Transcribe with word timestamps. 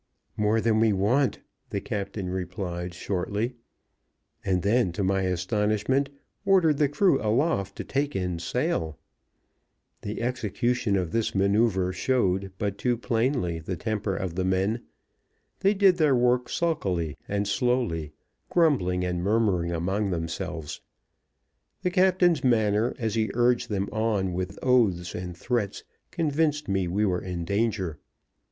"More 0.35 0.59
than 0.59 0.79
we 0.79 0.93
want," 0.93 1.41
the 1.69 1.79
captain 1.79 2.27
replied, 2.29 2.95
shortly; 2.95 3.53
and 4.43 4.63
then, 4.63 4.91
to 4.93 5.03
my 5.03 5.21
astonishment, 5.21 6.09
ordered 6.43 6.77
the 6.79 6.89
crew 6.89 7.21
aloft 7.21 7.75
to 7.75 7.83
take 7.83 8.15
in 8.15 8.39
sail. 8.39 8.97
The 10.01 10.23
execution 10.23 10.95
of 10.95 11.11
this 11.11 11.35
maneuver 11.35 11.93
showed 11.93 12.51
but 12.57 12.79
too 12.79 12.97
plainly 12.97 13.59
the 13.59 13.75
temper 13.75 14.15
of 14.15 14.33
the 14.33 14.43
men; 14.43 14.81
they 15.59 15.75
did 15.75 15.97
their 15.97 16.15
work 16.15 16.49
sulkily 16.49 17.15
and 17.27 17.47
slowly, 17.47 18.11
grumbling 18.49 19.05
and 19.05 19.21
murmuring 19.23 19.71
among 19.71 20.09
themselves. 20.09 20.81
The 21.83 21.91
captain's 21.91 22.43
manner, 22.43 22.95
as 22.97 23.13
he 23.13 23.29
urged 23.35 23.69
them 23.69 23.87
on 23.91 24.33
with 24.33 24.57
oaths 24.63 25.13
and 25.13 25.37
threats, 25.37 25.83
convinced 26.09 26.67
me 26.67 26.87
we 26.87 27.05
were 27.05 27.21
in 27.21 27.45
danger. 27.45 27.99